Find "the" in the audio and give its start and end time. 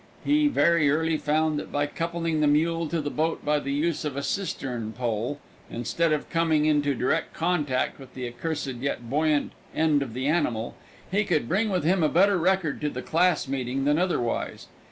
2.41-2.47, 3.01-3.11, 3.59-3.71, 8.15-8.27, 10.15-10.25, 12.89-13.03